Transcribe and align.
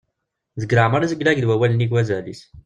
Deg 0.61 0.71
leɛmer 0.75 1.01
izleg-ak-d 1.03 1.47
wawal 1.47 1.71
nnig 1.73 1.91
wazal-is. 1.93 2.41